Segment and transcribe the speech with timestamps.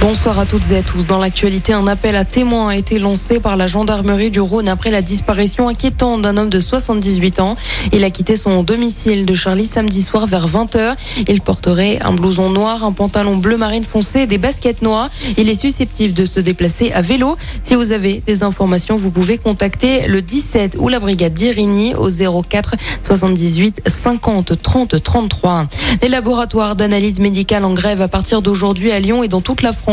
[0.00, 1.06] Bonsoir à toutes et à tous.
[1.06, 4.92] Dans l'actualité, un appel à témoins a été lancé par la gendarmerie du Rhône après
[4.92, 7.56] la disparition inquiétante d'un homme de 78 ans.
[7.92, 10.94] Il a quitté son domicile de Charlie samedi soir vers 20h.
[11.26, 15.10] Il porterait un blouson noir, un pantalon bleu marine foncé des baskets noires.
[15.36, 17.36] Il est susceptible de se déplacer à vélo.
[17.64, 22.08] Si vous avez des informations, vous pouvez contacter le 17 ou la brigade d'Irigny au
[22.08, 25.66] 04 78 50 30 33.
[26.02, 29.72] Les laboratoires d'analyse médicale en grève à partir d'aujourd'hui à Lyon et dans toute la
[29.72, 29.87] France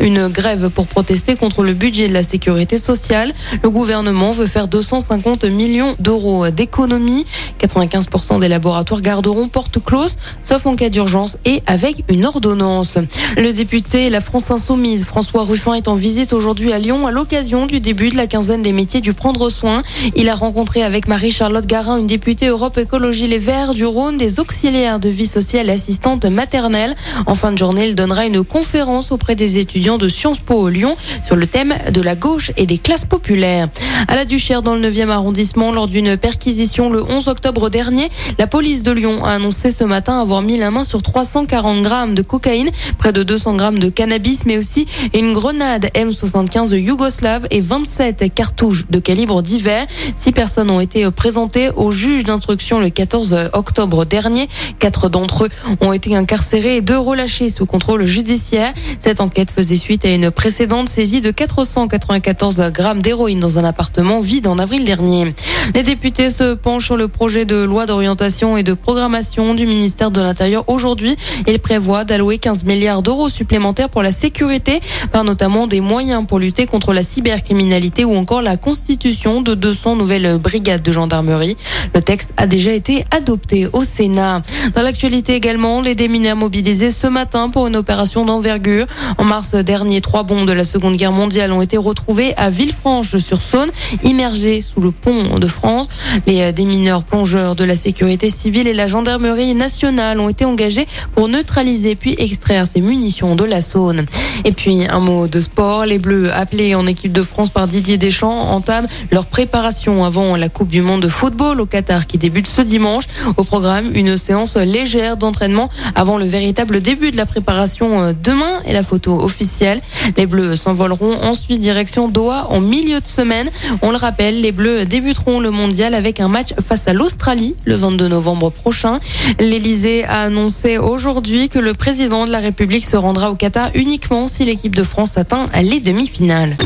[0.00, 3.32] une grève pour protester contre le budget de la sécurité sociale.
[3.62, 7.26] Le gouvernement veut faire 250 millions d'euros d'économies.
[7.66, 12.98] 95% des laboratoires garderont porte close, sauf en cas d'urgence et avec une ordonnance.
[13.36, 17.66] Le député La France Insoumise, François Ruffin, est en visite aujourd'hui à Lyon à l'occasion
[17.66, 19.82] du début de la quinzaine des métiers du prendre soin.
[20.16, 24.40] Il a rencontré avec Marie-Charlotte Garin, une députée Europe Écologie Les Verts du Rhône, des
[24.40, 26.94] auxiliaires de vie sociale et assistantes maternelles.
[27.26, 30.96] En fin de journée, il donnera une conférence auprès des étudiants de Sciences Po Lyon
[31.24, 33.68] sur le thème de la gauche et des classes populaires.
[34.08, 38.46] À la Duchère, dans le 9e arrondissement, lors d'une perquisition le 11 octobre dernier, la
[38.46, 42.22] police de Lyon a annoncé ce matin avoir mis la main sur 340 grammes de
[42.22, 48.34] cocaïne, près de 200 grammes de cannabis, mais aussi une grenade M75 yougoslave et 27
[48.34, 49.86] cartouches de calibre divers.
[50.16, 54.48] Six personnes ont été présentées au juge d'instruction le 14 octobre dernier.
[54.78, 58.72] Quatre d'entre eux ont été incarcérés et deux relâchés sous contrôle judiciaire.
[58.98, 64.20] Cette enquête faisait suite à une précédente saisie de 494 grammes d'héroïne dans un appartement
[64.20, 65.34] vide en avril dernier.
[65.72, 70.10] Les députés se penchent sur le projet de loi d'orientation et de programmation du ministère
[70.10, 71.16] de l'Intérieur aujourd'hui.
[71.46, 76.38] Il prévoit d'allouer 15 milliards d'euros supplémentaires pour la sécurité, par notamment des moyens pour
[76.38, 81.56] lutter contre la cybercriminalité ou encore la constitution de 200 nouvelles brigades de gendarmerie.
[81.94, 84.42] Le texte a déjà été adopté au Sénat.
[84.74, 88.86] Dans l'actualité également, les démineurs mobilisés ce matin pour une opération d'envergure.
[89.16, 93.70] En mars dernier, trois bombes de la Seconde Guerre mondiale ont été retrouvées à Villefranche-sur-Saône,
[94.02, 95.88] immergées sous le pont de France.
[96.26, 100.86] Les euh, démineurs plongeurs de la sécurité civile et la gendarmerie nationale ont été engagés
[101.14, 104.04] pour neutraliser puis extraire ces munitions de la Saône.
[104.44, 107.96] Et puis un mot de sport, les Bleus appelés en équipe de France par Didier
[107.96, 112.46] Deschamps entament leur préparation avant la Coupe du Monde de football au Qatar qui débute
[112.46, 113.04] ce dimanche.
[113.36, 118.60] Au programme, une séance légère d'entraînement avant le véritable début de la préparation euh, demain
[118.66, 119.80] et la photo officielle.
[120.16, 123.50] Les Bleus s'envoleront ensuite direction Doha en milieu de semaine.
[123.82, 127.76] On le rappelle, les Bleus débuteront le mondial avec un match face à l'Australie le
[127.76, 128.98] 22 novembre prochain.
[129.38, 134.26] L'Elysée a annoncé aujourd'hui que le président de la République se rendra au Qatar uniquement
[134.26, 136.56] si l'équipe de France atteint les demi-finales.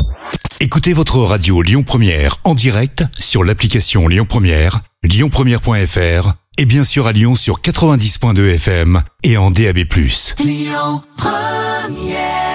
[0.61, 7.09] Écoutez votre radio Lyon Première en direct sur l'application Lyon Première, lyonpremière.fr et bien sûr
[7.09, 9.79] à Lyon sur 90.2 FM et en DAB+.
[10.39, 12.48] Lyon Première